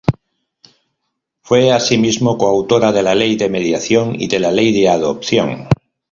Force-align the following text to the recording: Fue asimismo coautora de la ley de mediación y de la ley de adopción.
Fue 1.43 1.71
asimismo 1.71 2.35
coautora 2.39 2.91
de 2.91 3.03
la 3.03 3.13
ley 3.13 3.35
de 3.35 3.51
mediación 3.51 4.19
y 4.19 4.25
de 4.27 4.39
la 4.39 4.51
ley 4.51 4.73
de 4.73 4.89
adopción. 4.89 5.67